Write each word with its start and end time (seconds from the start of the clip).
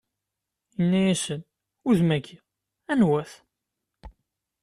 Inna-asen: 0.79 1.41
Udem-agi? 1.89 2.37
anwa-t? 2.91 3.31